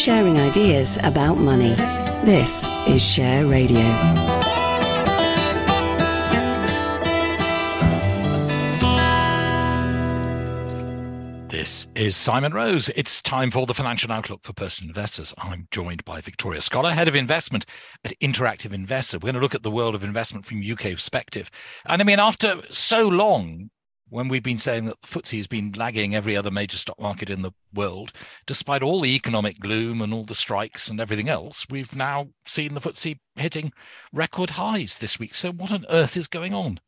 sharing 0.00 0.38
ideas 0.38 0.98
about 1.02 1.34
money. 1.34 1.74
This 2.24 2.66
is 2.88 3.04
Share 3.04 3.44
Radio. 3.44 3.82
This 11.48 11.86
is 11.94 12.16
Simon 12.16 12.54
Rose. 12.54 12.88
It's 12.96 13.20
time 13.20 13.50
for 13.50 13.66
the 13.66 13.74
financial 13.74 14.10
outlook 14.10 14.40
for 14.42 14.54
personal 14.54 14.88
investors. 14.88 15.34
I'm 15.36 15.68
joined 15.70 16.02
by 16.06 16.22
Victoria 16.22 16.62
Scholar, 16.62 16.92
head 16.92 17.06
of 17.06 17.14
investment 17.14 17.66
at 18.02 18.18
Interactive 18.20 18.72
Investor. 18.72 19.18
We're 19.18 19.32
going 19.32 19.34
to 19.34 19.40
look 19.40 19.54
at 19.54 19.62
the 19.62 19.70
world 19.70 19.94
of 19.94 20.02
investment 20.02 20.46
from 20.46 20.62
UK 20.66 20.94
perspective. 20.94 21.50
And 21.84 22.00
I 22.00 22.06
mean, 22.06 22.18
after 22.18 22.62
so 22.70 23.06
long, 23.06 23.68
when 24.10 24.28
we've 24.28 24.42
been 24.42 24.58
saying 24.58 24.84
that 24.84 25.00
the 25.00 25.08
FTSE 25.08 25.38
has 25.38 25.46
been 25.46 25.72
lagging 25.72 26.14
every 26.14 26.36
other 26.36 26.50
major 26.50 26.76
stock 26.76 27.00
market 27.00 27.30
in 27.30 27.42
the 27.42 27.52
world, 27.72 28.12
despite 28.46 28.82
all 28.82 29.00
the 29.00 29.14
economic 29.14 29.58
gloom 29.60 30.02
and 30.02 30.12
all 30.12 30.24
the 30.24 30.34
strikes 30.34 30.88
and 30.88 31.00
everything 31.00 31.28
else, 31.28 31.66
we've 31.70 31.96
now 31.96 32.28
seen 32.46 32.74
the 32.74 32.80
FTSE 32.80 33.18
hitting 33.36 33.72
record 34.12 34.50
highs 34.50 34.98
this 34.98 35.18
week. 35.18 35.34
So, 35.34 35.52
what 35.52 35.72
on 35.72 35.86
earth 35.88 36.16
is 36.16 36.26
going 36.26 36.52
on? 36.52 36.80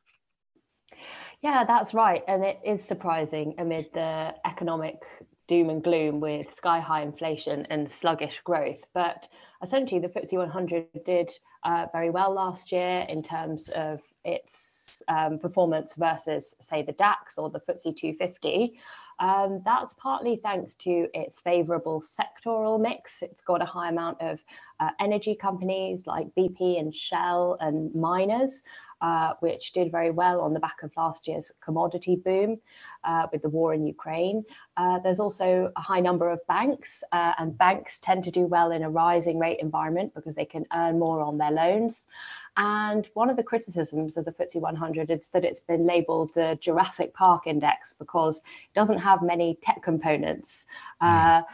Yeah, 1.41 1.65
that's 1.65 1.95
right. 1.95 2.23
And 2.29 2.45
it 2.45 2.61
is 2.65 2.85
surprising 2.85 3.55
amid 3.59 3.87
the 3.95 4.35
economic 4.45 5.03
doom 5.49 5.71
and 5.71 5.83
gloom 5.83 6.21
with 6.21 6.53
sky 6.55 6.81
high 6.81 7.03
inflation 7.03 7.67
and 7.69 7.91
sluggish 7.91 8.35
growth. 8.45 8.79
But 8.95 9.29
essentially, 9.63 10.01
the 10.01 10.09
FTSE 10.09 10.39
100 10.39 10.87
did 11.05 11.31
uh, 11.65 11.87
very 11.93 12.11
well 12.11 12.33
last 12.33 12.73
year 12.73 13.05
in 13.09 13.23
terms 13.23 13.69
of 13.75 14.01
its 14.25 14.82
um, 15.09 15.39
performance 15.39 15.95
versus, 15.95 16.55
say, 16.61 16.83
the 16.83 16.93
DAX 16.93 17.39
or 17.39 17.51
the 17.51 17.61
FTSE 17.61 17.97
250. 17.97 18.79
Um, 19.19 19.63
that's 19.65 19.95
partly 19.95 20.37
thanks 20.43 20.75
to 20.77 21.07
its 21.15 21.39
favorable 21.41 22.03
sectoral 22.03 22.81
mix. 22.81 23.23
It's 23.23 23.41
got 23.41 23.63
a 23.63 23.67
high 23.67 23.89
amount 23.89 24.21
of 24.21 24.41
uh, 24.81 24.91
energy 24.99 25.35
companies 25.35 26.07
like 26.07 26.35
BP 26.37 26.81
and 26.81 26.95
Shell 26.95 27.57
and 27.61 27.95
miners, 27.95 28.63
uh, 29.01 29.35
which 29.41 29.73
did 29.73 29.93
very 29.93 30.11
well 30.11 30.41
on 30.41 30.55
the 30.55 30.61
back 30.61 30.83
of 30.83 30.91
last 30.97 31.29
year's 31.29 31.53
commodity 31.61 32.17
boom 32.17 32.59
uh, 33.05 33.27
with 33.33 33.43
the 33.43 33.49
war 33.49 33.75
in 33.75 33.85
Ukraine. 33.85 34.45
Uh, 34.77 34.99
there's 35.01 35.21
also 35.21 35.71
a 35.77 35.81
high 35.81 36.01
number 36.01 36.31
of 36.31 36.45
banks, 36.47 37.05
uh, 37.13 37.33
and 37.39 37.57
banks 37.57 37.99
tend 37.99 38.25
to 38.25 38.31
do 38.31 38.47
well 38.47 38.71
in 38.71 38.83
a 38.83 38.91
rising 38.91 39.39
rate 39.39 39.59
environment 39.61 40.15
because 40.15 40.35
they 40.35 40.45
can 40.45 40.65
earn 40.73 40.99
more 40.99 41.21
on 41.21 41.39
their 41.39 41.51
loans. 41.51 42.07
And 42.57 43.09
one 43.15 43.31
of 43.31 43.37
the 43.37 43.43
criticisms 43.43 44.17
of 44.17 44.25
the 44.27 44.33
FTSE 44.33 44.61
100 44.61 45.11
is 45.11 45.29
that 45.29 45.45
it's 45.45 45.61
been 45.61 45.87
labeled 45.87 46.35
the 46.35 46.59
Jurassic 46.61 47.15
Park 47.15 47.47
Index 47.47 47.95
because 47.99 48.39
it 48.39 48.75
doesn't 48.75 48.99
have 48.99 49.23
many 49.23 49.59
tech 49.63 49.83
components. 49.83 50.67
Mm. 51.03 51.45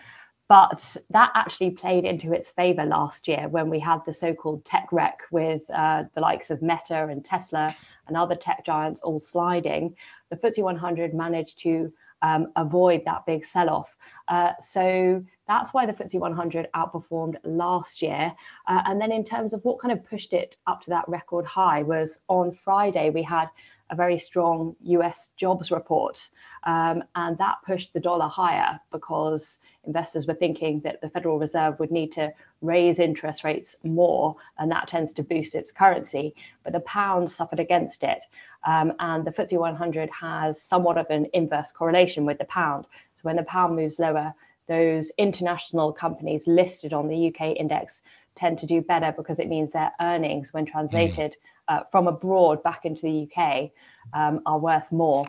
But 0.48 0.96
that 1.10 1.30
actually 1.34 1.72
played 1.72 2.06
into 2.06 2.32
its 2.32 2.48
favor 2.50 2.86
last 2.86 3.28
year 3.28 3.48
when 3.48 3.68
we 3.68 3.78
had 3.78 3.98
the 4.06 4.14
so 4.14 4.32
called 4.32 4.64
tech 4.64 4.88
wreck 4.90 5.20
with 5.30 5.68
uh, 5.70 6.04
the 6.14 6.22
likes 6.22 6.50
of 6.50 6.62
Meta 6.62 7.06
and 7.08 7.22
Tesla 7.22 7.76
and 8.06 8.16
other 8.16 8.34
tech 8.34 8.64
giants 8.64 9.02
all 9.02 9.20
sliding. 9.20 9.94
The 10.30 10.36
FTSE 10.36 10.62
100 10.62 11.12
managed 11.12 11.58
to 11.60 11.92
um, 12.22 12.52
avoid 12.56 13.02
that 13.04 13.26
big 13.26 13.44
sell 13.44 13.70
off. 13.70 13.96
Uh, 14.28 14.52
so 14.60 15.24
that's 15.46 15.72
why 15.72 15.86
the 15.86 15.92
FTSE 15.92 16.20
100 16.20 16.68
outperformed 16.74 17.36
last 17.44 18.02
year. 18.02 18.32
Uh, 18.66 18.82
and 18.86 19.00
then, 19.00 19.12
in 19.12 19.24
terms 19.24 19.52
of 19.52 19.64
what 19.64 19.78
kind 19.78 19.92
of 19.92 20.04
pushed 20.04 20.32
it 20.32 20.56
up 20.66 20.82
to 20.82 20.90
that 20.90 21.08
record 21.08 21.46
high, 21.46 21.82
was 21.82 22.18
on 22.28 22.52
Friday 22.52 23.10
we 23.10 23.22
had 23.22 23.48
a 23.90 23.96
very 23.96 24.18
strong 24.18 24.76
US 24.82 25.30
jobs 25.36 25.70
report. 25.70 26.28
Um, 26.64 27.04
and 27.14 27.38
that 27.38 27.56
pushed 27.66 27.92
the 27.92 28.00
dollar 28.00 28.28
higher 28.28 28.78
because 28.92 29.60
investors 29.84 30.26
were 30.26 30.34
thinking 30.34 30.80
that 30.80 31.00
the 31.00 31.08
Federal 31.08 31.38
Reserve 31.38 31.78
would 31.78 31.90
need 31.90 32.12
to 32.12 32.32
raise 32.60 32.98
interest 32.98 33.44
rates 33.44 33.76
more, 33.84 34.36
and 34.58 34.70
that 34.70 34.88
tends 34.88 35.12
to 35.14 35.22
boost 35.22 35.54
its 35.54 35.72
currency. 35.72 36.34
But 36.64 36.72
the 36.72 36.80
pound 36.80 37.30
suffered 37.30 37.60
against 37.60 38.02
it. 38.04 38.20
Um, 38.66 38.92
and 38.98 39.24
the 39.24 39.30
FTSE 39.30 39.58
100 39.58 40.10
has 40.10 40.60
somewhat 40.60 40.98
of 40.98 41.06
an 41.10 41.26
inverse 41.32 41.72
correlation 41.72 42.24
with 42.24 42.38
the 42.38 42.44
pound. 42.46 42.86
So 43.14 43.22
when 43.22 43.36
the 43.36 43.44
pound 43.44 43.76
moves 43.76 43.98
lower, 43.98 44.34
those 44.66 45.10
international 45.16 45.92
companies 45.92 46.46
listed 46.46 46.92
on 46.92 47.08
the 47.08 47.28
UK 47.28 47.56
index 47.56 48.02
tend 48.34 48.58
to 48.58 48.66
do 48.66 48.80
better 48.80 49.12
because 49.16 49.38
it 49.38 49.48
means 49.48 49.72
their 49.72 49.92
earnings, 50.00 50.52
when 50.52 50.66
translated 50.66 51.36
mm. 51.68 51.76
uh, 51.76 51.84
from 51.90 52.06
abroad 52.06 52.62
back 52.62 52.84
into 52.84 53.02
the 53.02 53.28
UK, 53.28 53.70
um, 54.12 54.40
are 54.46 54.58
worth 54.58 54.90
more. 54.90 55.26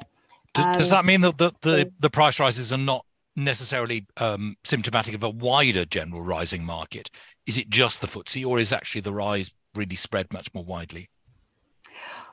Does, 0.53 0.77
does 0.77 0.89
that 0.89 1.05
mean 1.05 1.21
that 1.21 1.37
the, 1.37 1.51
the, 1.61 1.91
the, 1.99 2.09
price 2.09 2.39
rises 2.39 2.73
are 2.73 2.77
not 2.77 3.05
necessarily 3.35 4.05
um, 4.17 4.55
symptomatic 4.63 5.13
of 5.13 5.23
a 5.23 5.29
wider 5.29 5.85
general 5.85 6.21
rising 6.21 6.63
market? 6.63 7.09
Is 7.45 7.57
it 7.57 7.69
just 7.69 8.01
the 8.01 8.07
FTSE, 8.07 8.45
or 8.45 8.59
is 8.59 8.73
actually 8.73 9.01
the 9.01 9.13
rise 9.13 9.53
really 9.75 9.95
spread 9.95 10.31
much 10.33 10.53
more 10.53 10.63
widely? 10.63 11.09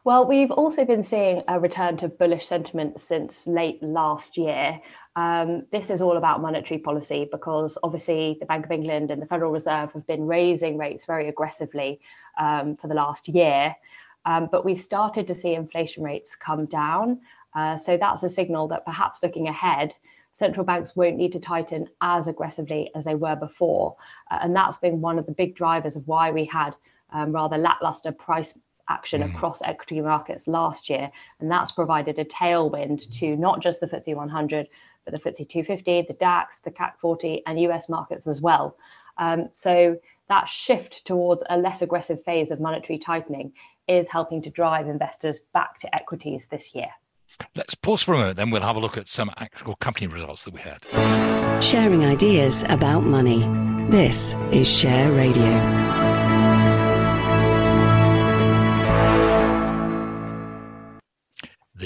Well, 0.06 0.24
we've 0.24 0.52
also 0.52 0.84
been 0.84 1.02
seeing 1.02 1.42
a 1.48 1.58
return 1.58 1.96
to 1.96 2.06
bullish 2.06 2.46
sentiment 2.46 3.00
since 3.00 3.44
late 3.48 3.82
last 3.82 4.38
year. 4.38 4.80
Um, 5.16 5.66
this 5.72 5.90
is 5.90 6.00
all 6.00 6.16
about 6.16 6.40
monetary 6.40 6.78
policy 6.78 7.28
because 7.28 7.76
obviously 7.82 8.36
the 8.38 8.46
Bank 8.46 8.66
of 8.66 8.70
England 8.70 9.10
and 9.10 9.20
the 9.20 9.26
Federal 9.26 9.50
Reserve 9.50 9.90
have 9.94 10.06
been 10.06 10.28
raising 10.28 10.78
rates 10.78 11.06
very 11.06 11.28
aggressively 11.28 12.00
um, 12.38 12.76
for 12.76 12.86
the 12.86 12.94
last 12.94 13.26
year. 13.26 13.74
Um, 14.24 14.48
but 14.52 14.64
we've 14.64 14.80
started 14.80 15.26
to 15.26 15.34
see 15.34 15.54
inflation 15.54 16.04
rates 16.04 16.36
come 16.36 16.66
down. 16.66 17.18
Uh, 17.52 17.76
so 17.76 17.96
that's 17.96 18.22
a 18.22 18.28
signal 18.28 18.68
that 18.68 18.84
perhaps 18.84 19.24
looking 19.24 19.48
ahead, 19.48 19.92
central 20.30 20.64
banks 20.64 20.94
won't 20.94 21.16
need 21.16 21.32
to 21.32 21.40
tighten 21.40 21.88
as 22.00 22.28
aggressively 22.28 22.92
as 22.94 23.02
they 23.02 23.16
were 23.16 23.34
before. 23.34 23.96
Uh, 24.30 24.38
and 24.40 24.54
that's 24.54 24.76
been 24.76 25.00
one 25.00 25.18
of 25.18 25.26
the 25.26 25.32
big 25.32 25.56
drivers 25.56 25.96
of 25.96 26.06
why 26.06 26.30
we 26.30 26.44
had 26.44 26.76
um, 27.12 27.32
rather 27.32 27.58
lackluster 27.58 28.12
price 28.12 28.54
action 28.88 29.22
mm. 29.22 29.34
across 29.34 29.62
equity 29.62 30.00
markets 30.00 30.46
last 30.46 30.88
year. 30.88 31.10
And 31.40 31.50
that's 31.50 31.72
provided 31.72 32.18
a 32.18 32.24
tailwind 32.24 33.10
to 33.18 33.36
not 33.36 33.60
just 33.60 33.80
the 33.80 33.86
FTSE 33.86 34.14
100, 34.14 34.68
but 35.04 35.12
the 35.12 35.20
FTSE 35.20 35.48
250, 35.48 36.02
the 36.08 36.14
DAX, 36.14 36.60
the 36.60 36.70
CAC 36.70 36.92
40, 37.00 37.42
and 37.46 37.60
US 37.60 37.88
markets 37.88 38.26
as 38.26 38.40
well. 38.40 38.76
Um, 39.18 39.48
so 39.52 39.98
that 40.28 40.48
shift 40.48 41.04
towards 41.04 41.42
a 41.48 41.56
less 41.56 41.82
aggressive 41.82 42.22
phase 42.24 42.50
of 42.50 42.60
monetary 42.60 42.98
tightening 42.98 43.52
is 43.88 44.08
helping 44.08 44.42
to 44.42 44.50
drive 44.50 44.88
investors 44.88 45.40
back 45.52 45.78
to 45.78 45.94
equities 45.94 46.46
this 46.50 46.74
year. 46.74 46.88
Let's 47.54 47.74
pause 47.74 48.02
for 48.02 48.14
a 48.14 48.18
moment, 48.18 48.36
then 48.36 48.50
we'll 48.50 48.62
have 48.62 48.76
a 48.76 48.80
look 48.80 48.96
at 48.96 49.08
some 49.08 49.30
actual 49.36 49.76
company 49.76 50.06
results 50.06 50.44
that 50.44 50.54
we 50.54 50.60
had. 50.60 51.62
Sharing 51.62 52.04
ideas 52.04 52.64
about 52.68 53.00
money. 53.00 53.40
This 53.90 54.34
is 54.50 54.70
Share 54.70 55.12
Radio. 55.12 56.15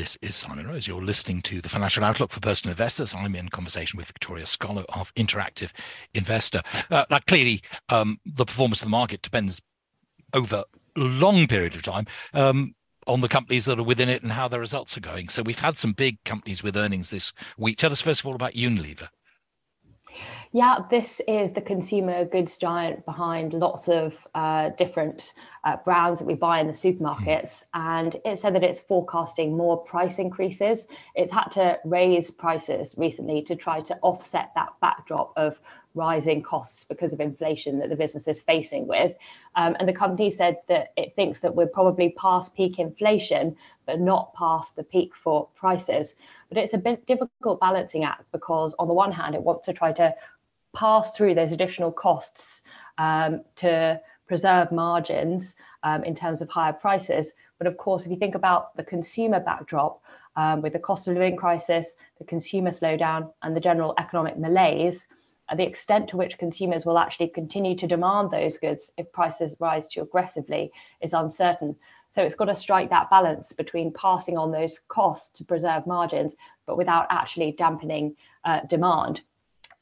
This 0.00 0.16
is 0.22 0.34
Simon 0.34 0.66
Rose. 0.66 0.87
You're 0.87 1.05
listening 1.05 1.43
to 1.43 1.61
the 1.61 1.69
Financial 1.69 2.03
Outlook 2.03 2.33
for 2.33 2.41
Personal 2.41 2.72
Investors. 2.72 3.15
I'm 3.15 3.34
in 3.34 3.50
conversation 3.50 3.99
with 3.99 4.06
Victoria 4.06 4.47
Scholar 4.47 4.83
of 4.88 5.15
Interactive 5.15 5.72
Investor. 6.15 6.62
Uh, 6.91 7.05
clearly, 7.27 7.61
um, 7.91 8.19
the 8.25 8.47
performance 8.47 8.81
of 8.81 8.87
the 8.87 8.91
market 8.93 9.21
depends 9.21 9.61
over 10.33 10.65
a 10.97 11.00
long 11.00 11.47
period 11.47 11.75
of 11.75 11.83
time 11.83 12.06
um, 12.33 12.75
on 13.06 13.21
the 13.21 13.28
companies 13.28 13.66
that 13.66 13.78
are 13.78 13.83
within 13.83 14.09
it 14.09 14.22
and 14.22 14.33
how 14.33 14.49
their 14.49 14.61
results 14.61 14.97
are 14.97 15.00
going. 15.00 15.28
So 15.28 15.43
we've 15.43 15.59
had 15.59 15.77
some 15.77 15.93
big 15.93 16.17
companies 16.25 16.62
with 16.62 16.78
earnings 16.78 17.11
this 17.11 17.34
week. 17.59 17.77
Tell 17.77 17.93
us 17.93 18.00
first 18.00 18.21
of 18.21 18.27
all 18.27 18.34
about 18.34 18.55
Unilever. 18.55 19.09
Yeah, 20.53 20.78
this 20.91 21.21
is 21.28 21.53
the 21.53 21.61
consumer 21.61 22.25
goods 22.25 22.56
giant 22.56 23.05
behind 23.05 23.55
lots 23.55 23.88
of 23.88 24.15
uh, 24.34 24.71
different 24.71 25.33
uh, 25.62 25.77
brands 25.84 26.19
that 26.19 26.27
we 26.27 26.34
buy 26.34 26.59
in 26.59 26.66
the 26.66 26.72
supermarkets. 26.72 27.66
And 27.72 28.16
it 28.25 28.37
said 28.37 28.56
that 28.56 28.65
it's 28.65 28.81
forecasting 28.81 29.56
more 29.56 29.78
price 29.78 30.19
increases. 30.19 30.88
It's 31.15 31.31
had 31.31 31.53
to 31.53 31.78
raise 31.84 32.33
prices 32.33 32.97
recently 32.99 33.43
to 33.43 33.55
try 33.55 33.81
to 33.83 33.97
offset 34.03 34.50
that 34.56 34.71
backdrop 34.81 35.33
of 35.37 35.61
rising 35.94 36.43
costs 36.43 36.82
because 36.82 37.12
of 37.12 37.20
inflation 37.20 37.79
that 37.79 37.88
the 37.88 37.96
business 37.96 38.26
is 38.26 38.41
facing 38.41 38.88
with. 38.88 39.14
Um, 39.55 39.76
and 39.79 39.88
the 39.88 39.93
company 39.93 40.31
said 40.31 40.56
that 40.67 40.88
it 40.96 41.14
thinks 41.14 41.43
that 41.43 41.55
we're 41.55 41.69
probably 41.69 42.11
past 42.19 42.56
peak 42.56 42.81
inflation, 42.81 43.56
but 43.87 44.00
not 44.00 44.35
past 44.35 44.75
the 44.75 44.82
peak 44.82 45.14
for 45.14 45.46
prices. 45.55 46.17
But 46.49 46.58
it's 46.58 46.75
a 46.75 46.79
bit 46.79 47.06
difficult 47.06 47.61
balancing 47.61 48.03
act 48.03 48.25
because, 48.32 48.75
on 48.81 48.88
the 48.88 48.94
one 48.94 49.12
hand, 49.12 49.37
it 49.37 49.43
wants 49.43 49.67
to 49.67 49.73
try 49.73 49.93
to 49.93 50.12
pass 50.72 51.17
through 51.17 51.34
those 51.34 51.52
additional 51.52 51.93
costs 51.93 52.62
um, 52.99 53.43
to 53.56 54.00
preserve 54.26 54.70
margins 54.70 55.55
um, 55.82 56.05
in 56.05 56.14
terms 56.14 56.40
of 56.40 56.49
higher 56.49 56.72
prices. 56.72 57.32
But 57.58 57.67
of 57.67 57.76
course, 57.76 58.05
if 58.05 58.11
you 58.11 58.17
think 58.17 58.34
about 58.34 58.76
the 58.76 58.84
consumer 58.84 59.40
backdrop 59.40 60.02
um, 60.37 60.62
with 60.62 60.72
the 60.72 60.78
cost 60.78 61.08
of 61.08 61.14
living 61.14 61.37
crisis, 61.37 61.94
the 62.19 62.25
consumer 62.25 62.70
slowdown, 62.70 63.32
and 63.43 63.56
the 63.56 63.61
general 63.61 63.94
economic 63.99 64.38
malaise, 64.38 65.06
uh, 65.49 65.56
the 65.56 65.67
extent 65.67 66.08
to 66.08 66.17
which 66.17 66.38
consumers 66.38 66.87
will 66.87 66.99
actually 66.99 67.28
continue 67.28 67.75
to 67.76 67.87
demand 67.87 68.31
those 68.31 68.56
goods 68.56 68.93
if 68.96 69.11
prices 69.12 69.56
rise 69.58 69.88
too 69.88 70.02
aggressively 70.02 70.70
is 71.00 71.12
uncertain. 71.12 71.75
So 72.12 72.22
it's 72.22 72.34
got 72.34 72.46
to 72.46 72.56
strike 72.56 72.90
that 72.90 73.11
balance 73.11 73.52
between 73.52 73.93
passing 73.93 74.38
on 74.38 74.50
those 74.50 74.81
costs 74.88 75.28
to 75.38 75.44
preserve 75.44 75.87
margins, 75.87 76.37
but 76.67 76.76
without 76.76 77.06
actually 77.11 77.52
dampening 77.52 78.17
uh, 78.44 78.61
demand. 78.69 79.22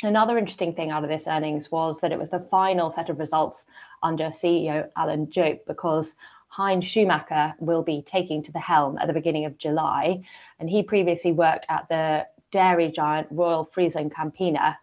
Another 0.02 0.38
interesting 0.38 0.74
thing 0.74 0.92
out 0.92 1.02
of 1.02 1.10
this 1.10 1.26
earnings 1.26 1.72
was 1.72 1.98
that 1.98 2.12
it 2.12 2.18
was 2.18 2.30
the 2.30 2.46
final 2.50 2.88
set 2.88 3.10
of 3.10 3.18
results 3.18 3.66
under 4.02 4.26
CEO 4.26 4.88
Alan 4.96 5.28
Jope 5.28 5.66
because 5.66 6.14
Hein 6.48 6.80
Schumacher 6.80 7.54
will 7.58 7.82
be 7.82 8.02
taking 8.02 8.42
to 8.44 8.52
the 8.52 8.60
helm 8.60 8.96
at 8.98 9.08
the 9.08 9.12
beginning 9.12 9.44
of 9.44 9.58
July. 9.58 10.22
And 10.60 10.70
he 10.70 10.84
previously 10.84 11.32
worked 11.32 11.66
at 11.68 11.88
the 11.88 12.26
dairy 12.52 12.92
giant 12.92 13.26
Royal 13.32 13.64
Friesland 13.64 14.14
Campina. 14.14 14.76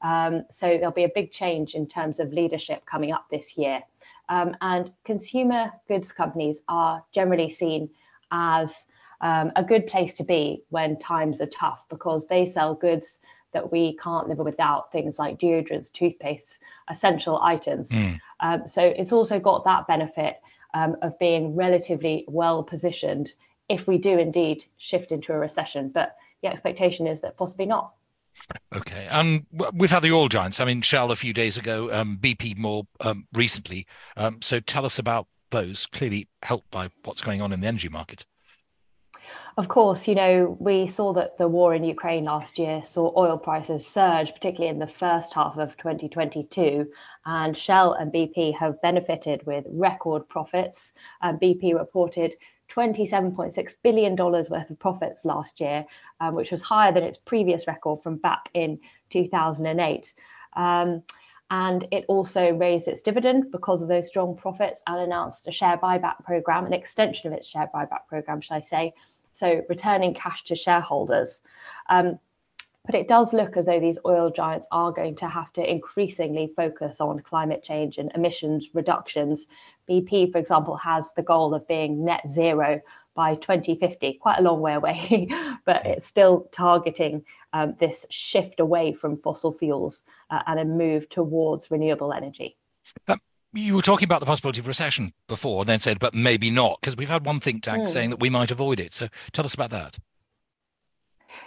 Um, 0.00 0.44
so 0.50 0.66
there'll 0.66 0.92
be 0.92 1.04
a 1.04 1.12
big 1.14 1.30
change 1.30 1.74
in 1.74 1.86
terms 1.86 2.18
of 2.18 2.32
leadership 2.32 2.86
coming 2.86 3.12
up 3.12 3.26
this 3.30 3.58
year. 3.58 3.82
Um, 4.30 4.56
and 4.62 4.90
consumer 5.04 5.72
goods 5.88 6.10
companies 6.10 6.62
are 6.68 7.04
generally 7.12 7.50
seen 7.50 7.90
as 8.32 8.86
um, 9.20 9.52
a 9.56 9.62
good 9.62 9.86
place 9.86 10.14
to 10.14 10.24
be 10.24 10.62
when 10.70 10.98
times 10.98 11.42
are 11.42 11.46
tough 11.46 11.84
because 11.90 12.26
they 12.26 12.46
sell 12.46 12.74
goods 12.74 13.20
that 13.54 13.72
we 13.72 13.96
can't 13.96 14.28
live 14.28 14.38
without, 14.38 14.92
things 14.92 15.18
like 15.18 15.38
deodorants, 15.38 15.90
toothpaste, 15.92 16.60
essential 16.90 17.40
items. 17.42 17.88
Mm. 17.88 18.20
Um, 18.40 18.68
so 18.68 18.82
it's 18.84 19.12
also 19.12 19.40
got 19.40 19.64
that 19.64 19.86
benefit 19.86 20.40
um, 20.74 20.96
of 21.02 21.18
being 21.18 21.56
relatively 21.56 22.24
well 22.28 22.62
positioned 22.62 23.32
if 23.68 23.86
we 23.86 23.96
do 23.96 24.18
indeed 24.18 24.64
shift 24.76 25.10
into 25.10 25.32
a 25.32 25.38
recession. 25.38 25.88
But 25.88 26.16
the 26.42 26.48
expectation 26.48 27.06
is 27.06 27.20
that 27.22 27.38
possibly 27.38 27.66
not. 27.66 27.94
Okay, 28.74 29.06
and 29.10 29.46
um, 29.60 29.70
we've 29.74 29.90
had 29.90 30.02
the 30.02 30.12
oil 30.12 30.28
giants. 30.28 30.60
I 30.60 30.64
mean, 30.64 30.82
Shell 30.82 31.10
a 31.10 31.16
few 31.16 31.32
days 31.32 31.56
ago, 31.56 31.90
um, 31.92 32.18
BP 32.20 32.58
more 32.58 32.86
um, 33.00 33.26
recently. 33.32 33.86
Um, 34.16 34.42
so 34.42 34.60
tell 34.60 34.84
us 34.84 34.98
about 34.98 35.28
those. 35.50 35.86
Clearly 35.86 36.28
helped 36.42 36.70
by 36.70 36.90
what's 37.04 37.22
going 37.22 37.40
on 37.40 37.52
in 37.52 37.60
the 37.60 37.66
energy 37.68 37.88
market. 37.88 38.26
Of 39.56 39.68
course, 39.68 40.08
you 40.08 40.16
know, 40.16 40.56
we 40.58 40.88
saw 40.88 41.12
that 41.12 41.38
the 41.38 41.46
war 41.46 41.76
in 41.76 41.84
Ukraine 41.84 42.24
last 42.24 42.58
year 42.58 42.82
saw 42.82 43.12
oil 43.16 43.38
prices 43.38 43.86
surge, 43.86 44.34
particularly 44.34 44.68
in 44.68 44.80
the 44.80 44.88
first 44.88 45.32
half 45.32 45.56
of 45.58 45.76
2022. 45.76 46.90
And 47.24 47.56
Shell 47.56 47.92
and 47.92 48.12
BP 48.12 48.56
have 48.56 48.82
benefited 48.82 49.46
with 49.46 49.64
record 49.70 50.28
profits. 50.28 50.92
And 51.22 51.40
BP 51.40 51.72
reported 51.72 52.34
$27.6 52.68 53.74
billion 53.84 54.16
worth 54.16 54.50
of 54.52 54.78
profits 54.80 55.24
last 55.24 55.60
year, 55.60 55.86
um, 56.18 56.34
which 56.34 56.50
was 56.50 56.60
higher 56.60 56.90
than 56.90 57.04
its 57.04 57.18
previous 57.18 57.68
record 57.68 58.02
from 58.02 58.16
back 58.16 58.50
in 58.54 58.80
2008. 59.10 60.14
Um, 60.56 61.04
and 61.50 61.86
it 61.92 62.04
also 62.08 62.50
raised 62.50 62.88
its 62.88 63.02
dividend 63.02 63.52
because 63.52 63.82
of 63.82 63.86
those 63.86 64.08
strong 64.08 64.34
profits 64.34 64.82
and 64.88 64.98
announced 64.98 65.46
a 65.46 65.52
share 65.52 65.76
buyback 65.76 66.24
program, 66.24 66.66
an 66.66 66.72
extension 66.72 67.32
of 67.32 67.38
its 67.38 67.46
share 67.46 67.70
buyback 67.72 68.08
program, 68.08 68.40
should 68.40 68.54
I 68.54 68.60
say, 68.60 68.94
so 69.34 69.60
returning 69.68 70.14
cash 70.14 70.44
to 70.44 70.54
shareholders. 70.56 71.42
Um, 71.90 72.18
but 72.86 72.94
it 72.94 73.08
does 73.08 73.32
look 73.32 73.56
as 73.56 73.66
though 73.66 73.80
these 73.80 73.98
oil 74.04 74.30
giants 74.30 74.66
are 74.70 74.92
going 74.92 75.16
to 75.16 75.26
have 75.26 75.52
to 75.54 75.70
increasingly 75.70 76.52
focus 76.54 77.00
on 77.00 77.20
climate 77.20 77.62
change 77.62 77.96
and 77.96 78.12
emissions 78.14 78.70
reductions. 78.74 79.46
BP, 79.88 80.32
for 80.32 80.38
example, 80.38 80.76
has 80.76 81.12
the 81.14 81.22
goal 81.22 81.54
of 81.54 81.66
being 81.66 82.04
net 82.04 82.28
zero 82.28 82.80
by 83.14 83.36
2050, 83.36 84.14
quite 84.14 84.38
a 84.38 84.42
long 84.42 84.60
way 84.60 84.74
away, 84.74 85.28
but 85.64 85.86
it's 85.86 86.06
still 86.06 86.48
targeting 86.52 87.24
um, 87.52 87.74
this 87.78 88.04
shift 88.10 88.60
away 88.60 88.92
from 88.92 89.16
fossil 89.18 89.52
fuels 89.52 90.02
uh, 90.30 90.42
and 90.46 90.60
a 90.60 90.64
move 90.64 91.08
towards 91.08 91.70
renewable 91.70 92.12
energy. 92.12 92.56
Um, 93.08 93.20
you 93.54 93.74
were 93.74 93.82
talking 93.82 94.06
about 94.06 94.20
the 94.20 94.26
possibility 94.26 94.60
of 94.60 94.66
recession 94.66 95.12
before 95.28 95.62
and 95.62 95.68
then 95.68 95.80
said, 95.80 95.98
but 95.98 96.14
maybe 96.14 96.50
not, 96.50 96.80
because 96.80 96.96
we've 96.96 97.08
had 97.08 97.24
one 97.24 97.40
think 97.40 97.62
tank 97.62 97.84
mm. 97.84 97.88
saying 97.88 98.10
that 98.10 98.20
we 98.20 98.30
might 98.30 98.50
avoid 98.50 98.80
it. 98.80 98.94
So 98.94 99.08
tell 99.32 99.44
us 99.44 99.54
about 99.54 99.70
that. 99.70 99.98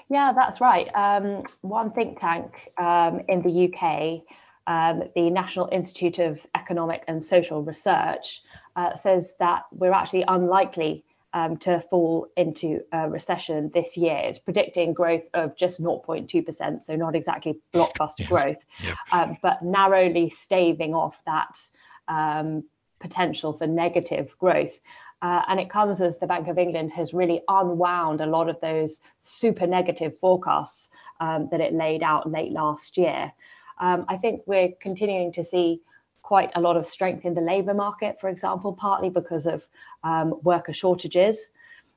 Yeah, 0.10 0.34
that's 0.36 0.62
right. 0.62 0.88
Um, 0.96 1.44
one 1.62 1.92
think 1.92 2.20
tank 2.20 2.72
um, 2.78 3.22
in 3.28 3.42
the 3.42 3.72
UK, 3.72 4.24
um, 4.68 5.04
the 5.16 5.30
National 5.30 5.70
Institute 5.72 6.20
of 6.20 6.46
Economic 6.56 7.04
and 7.08 7.24
Social 7.24 7.64
Research, 7.64 8.42
uh, 8.76 8.96
says 8.96 9.36
that 9.40 9.64
we're 9.72 9.94
actually 9.94 10.24
unlikely 10.28 11.04
um, 11.34 11.58
to 11.58 11.84
fall 11.90 12.28
into 12.36 12.82
a 12.92 13.10
recession 13.10 13.70
this 13.74 13.98
year. 13.98 14.18
It's 14.24 14.40
predicting 14.40 14.94
growth 14.94 15.24
of 15.34 15.56
just 15.56 15.82
0.2%, 15.82 16.84
so 16.84 16.96
not 16.96 17.16
exactly 17.16 17.60
blockbuster 17.74 18.20
yes. 18.20 18.30
growth, 18.30 18.66
yep. 18.84 18.98
Um, 19.12 19.38
but 19.42 19.62
narrowly 19.62 20.30
staving 20.30 20.94
off 20.94 21.22
that 21.26 21.60
um, 22.08 22.64
potential 23.00 23.54
for 23.54 23.68
negative 23.68 24.36
growth. 24.40 24.80
Uh, 25.22 25.42
and 25.48 25.60
it 25.60 25.70
comes 25.70 26.02
as 26.02 26.18
the 26.18 26.28
Bank 26.28 26.48
of 26.48 26.60
England 26.60 26.92
has 26.92 27.14
really 27.14 27.42
unwound 27.48 28.22
a 28.22 28.26
lot 28.26 28.50
of 28.50 28.60
those 28.62 29.02
super 29.20 29.66
negative 29.66 30.18
forecasts 30.20 30.90
um, 31.20 31.48
that 31.50 31.60
it 31.60 31.74
laid 31.74 32.04
out 32.04 32.30
late 32.30 32.52
last 32.52 32.98
year. 32.98 33.32
Um, 33.80 34.06
I 34.08 34.18
think 34.18 34.42
we're 34.46 34.74
continuing 34.80 35.32
to 35.34 35.44
see 35.44 35.82
quite 36.22 36.52
a 36.56 36.62
lot 36.62 36.78
of 36.78 36.86
strength 36.86 37.26
in 37.26 37.34
the 37.34 37.42
labour 37.42 37.74
market, 37.74 38.20
for 38.20 38.30
example, 38.30 38.74
partly 38.74 39.10
because 39.10 39.48
of 39.48 39.66
um, 40.04 40.36
worker 40.44 40.74
shortages. 40.74 41.50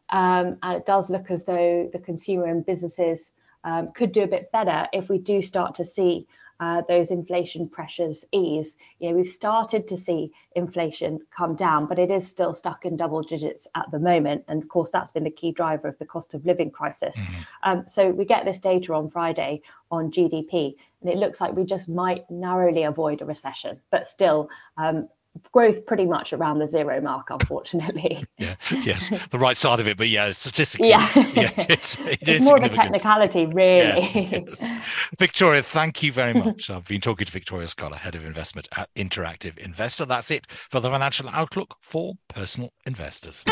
Um, 0.09 0.57
and 0.63 0.77
it 0.79 0.87
does 0.87 1.11
look 1.11 1.31
as 1.31 1.45
though 1.45 1.91
the 1.93 1.99
consumer 1.99 2.47
and 2.47 2.65
businesses 2.65 3.33
um, 3.65 3.93
could 3.93 4.13
do 4.13 4.23
a 4.23 4.27
bit 4.27 4.51
better 4.51 4.89
if 4.93 5.09
we 5.09 5.19
do 5.19 5.43
start 5.43 5.75
to 5.75 5.85
see 5.85 6.27
uh, 6.61 6.83
those 6.89 7.11
inflation 7.11 7.69
pressures 7.69 8.25
ease. 8.33 8.77
You 8.99 9.11
know, 9.11 9.17
we've 9.17 9.33
started 9.33 9.89
to 9.89 9.97
see 9.97 10.31
inflation 10.55 11.21
come 11.35 11.57
down, 11.57 11.87
but 11.87 11.99
it 11.99 12.11
is 12.11 12.29
still 12.29 12.53
stuck 12.53 12.85
in 12.85 12.97
double 12.97 13.23
digits 13.23 13.67
at 13.75 13.91
the 13.91 13.99
moment. 13.99 14.45
And 14.47 14.63
of 14.63 14.69
course, 14.69 14.91
that's 14.91 15.11
been 15.11 15.25
the 15.25 15.31
key 15.31 15.53
driver 15.53 15.89
of 15.89 15.99
the 15.99 16.05
cost 16.05 16.35
of 16.35 16.45
living 16.45 16.71
crisis. 16.71 17.17
Mm-hmm. 17.17 17.41
Um, 17.63 17.85
so 17.89 18.11
we 18.11 18.27
get 18.27 18.45
this 18.45 18.59
data 18.59 18.93
on 18.93 19.09
Friday 19.09 19.63
on 19.91 20.13
GDP, 20.13 20.75
and 21.01 21.11
it 21.11 21.17
looks 21.17 21.41
like 21.41 21.57
we 21.57 21.65
just 21.65 21.89
might 21.89 22.31
narrowly 22.31 22.85
avoid 22.85 23.23
a 23.23 23.25
recession, 23.25 23.81
but 23.91 24.07
still. 24.07 24.51
Um, 24.77 25.09
growth 25.53 25.85
pretty 25.87 26.07
much 26.07 26.33
around 26.33 26.59
the 26.59 26.69
zero 26.69 27.01
mark, 27.01 27.29
unfortunately. 27.31 28.25
yeah, 28.39 28.57
yes, 28.83 29.11
the 29.31 29.39
right 29.39 29.57
side 29.57 29.81
of 29.81 29.89
it, 29.89 29.97
but 29.97 30.09
yeah, 30.09 30.33
statistically, 30.33 30.89
yeah, 30.89 31.11
yeah 31.17 31.51
it's, 31.69 31.97
it 32.01 32.19
it's 32.23 32.45
more 32.45 32.57
of 32.57 32.63
a 32.63 32.69
technicality, 32.69 33.47
really. 33.47 34.01
Yeah, 34.15 34.41
yes. 34.49 34.73
Victoria, 35.19 35.63
thank 35.63 36.03
you 36.03 36.13
very 36.13 36.35
much. 36.45 36.71
I've 36.71 36.87
been 36.87 37.01
talking 37.01 37.27
to 37.27 37.33
Victoria 37.33 37.69
Scholar, 37.69 37.97
head 37.97 38.15
of 38.15 38.25
investment 38.25 38.69
at 38.77 38.89
Interactive 38.95 39.59
Investor. 39.59 40.05
That's 40.05 40.31
it 40.31 40.47
for 40.51 40.81
the 40.81 40.91
financial 40.91 41.29
outlook 41.31 41.77
for 41.81 42.15
personal 42.29 42.73
investors. 42.87 43.45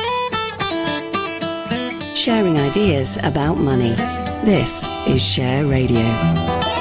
Sharing 2.15 2.59
ideas 2.59 3.19
about 3.23 3.59
money. 3.59 3.95
This 4.45 4.89
is 5.07 5.25
Share 5.25 5.67
Radio. 5.67 6.78